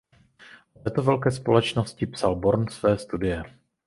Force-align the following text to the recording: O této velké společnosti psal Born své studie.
O 0.73 0.79
této 0.79 1.01
velké 1.03 1.31
společnosti 1.31 2.05
psal 2.07 2.35
Born 2.35 2.67
své 2.67 2.97
studie. 2.97 3.43